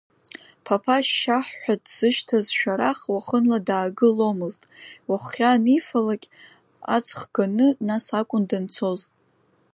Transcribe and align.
Ԥаԥа 0.63 0.97
Шьаҳ 1.19 1.47
ҳәа 1.61 1.75
дзышьҭаз 1.83 2.47
Шәарах 2.57 2.99
уахынла 3.13 3.59
даагыломызт, 3.67 4.63
уаххьа 5.09 5.49
анифалакь, 5.55 6.27
аҵх 6.95 7.19
Ганы, 7.33 7.67
нас 7.87 8.05
акәын 8.19 8.43
данцоз. 8.49 9.01